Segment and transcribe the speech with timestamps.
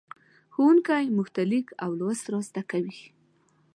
[0.53, 3.01] ښوونکی موږ ته لیک او لوست را زدهکوي.